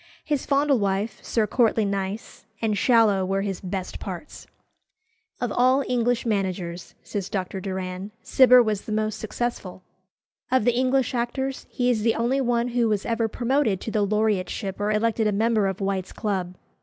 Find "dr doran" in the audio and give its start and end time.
7.29-8.09